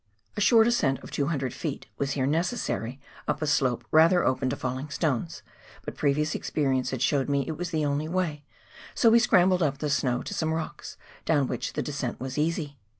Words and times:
A 0.35 0.41
short 0.41 0.65
ascent 0.65 0.97
of 1.03 1.11
200 1.11 1.51
ft. 1.51 1.83
was 1.99 2.13
here 2.13 2.25
necessary 2.25 2.99
up 3.27 3.39
a 3.39 3.45
slope 3.45 3.85
rather 3.91 4.25
open 4.25 4.49
to 4.49 4.55
falling 4.55 4.89
stones, 4.89 5.43
but 5.85 5.95
previous 5.95 6.33
experience 6.33 6.89
had 6.89 7.03
showed 7.03 7.29
me 7.29 7.45
it 7.47 7.55
was 7.55 7.69
the 7.69 7.85
only 7.85 8.07
way, 8.07 8.43
so 8.95 9.11
we 9.11 9.19
scrambled 9.19 9.61
up 9.61 9.77
the 9.77 9.91
snow 9.91 10.23
to 10.23 10.33
some 10.33 10.55
rocks, 10.55 10.97
down 11.23 11.45
which 11.45 11.73
the 11.73 11.83
descent 11.83 12.19
was 12.19 12.39
easy. 12.39 12.79